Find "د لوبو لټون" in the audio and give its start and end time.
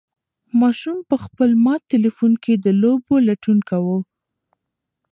2.65-3.57